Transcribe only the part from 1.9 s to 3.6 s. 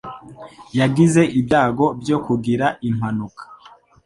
byo kugira impanuka